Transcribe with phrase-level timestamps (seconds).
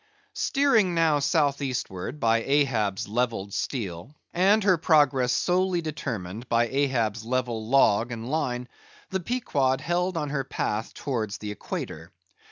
[0.33, 7.23] Steering now south eastward by Ahab's levelled steel, and her progress solely determined by Ahab's
[7.23, 8.67] level log and line;
[9.11, 12.11] the Pequod held on her path towards the Equator.